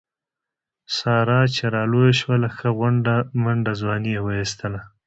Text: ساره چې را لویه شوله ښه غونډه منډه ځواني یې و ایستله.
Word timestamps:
ساره 0.97 1.39
چې 1.55 1.63
را 1.73 1.83
لویه 1.91 2.13
شوله 2.19 2.47
ښه 2.57 2.69
غونډه 2.77 3.15
منډه 3.43 3.71
ځواني 3.81 4.11
یې 4.15 4.21
و 4.23 4.27
ایستله. 4.39 4.79